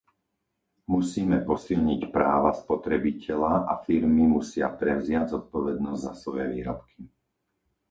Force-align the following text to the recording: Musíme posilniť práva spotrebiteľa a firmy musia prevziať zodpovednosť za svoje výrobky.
Musíme 0.93 1.37
posilniť 1.49 2.01
práva 2.15 2.51
spotrebiteľa 2.61 3.53
a 3.71 3.85
firmy 3.85 4.23
musia 4.37 4.65
prevziať 4.81 5.25
zodpovednosť 5.37 6.01
za 6.07 6.13
svoje 6.21 6.45
výrobky. 6.55 7.01